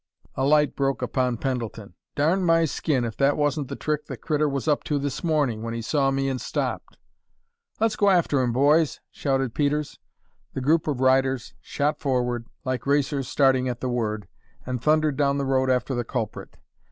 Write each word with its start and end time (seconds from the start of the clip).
A 0.33 0.43
light 0.45 0.75
broke 0.75 1.03
upon 1.03 1.37
Pendleton. 1.37 1.93
"Darn 2.15 2.43
my 2.43 2.65
skin, 2.65 3.05
if 3.05 3.15
that 3.17 3.37
wasn't 3.37 3.67
the 3.67 3.75
trick 3.75 4.07
the 4.07 4.17
critter 4.17 4.49
was 4.49 4.67
up 4.67 4.83
to 4.85 4.97
this 4.97 5.23
morning, 5.23 5.61
when 5.61 5.75
he 5.75 5.81
saw 5.83 6.09
me 6.09 6.27
and 6.27 6.41
stopped!" 6.41 6.97
"Let's 7.79 7.95
go 7.95 8.09
after 8.09 8.41
him, 8.41 8.51
boys!" 8.51 8.99
shouted 9.11 9.53
Peters. 9.53 9.99
The 10.55 10.61
group 10.61 10.87
of 10.87 11.01
riders 11.01 11.53
shot 11.61 11.99
forward, 11.99 12.47
like 12.65 12.87
racers 12.87 13.27
starting 13.27 13.69
at 13.69 13.79
the 13.79 13.89
word, 13.89 14.27
and 14.65 14.81
thundered 14.81 15.17
down 15.17 15.37
the 15.37 15.45
road 15.45 15.69
after 15.69 15.93
the 15.93 16.03
culprit. 16.03 16.57